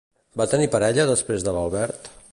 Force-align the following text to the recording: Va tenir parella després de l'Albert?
Va 0.41 0.47
tenir 0.53 0.69
parella 0.77 1.07
després 1.11 1.47
de 1.49 1.57
l'Albert? 1.59 2.15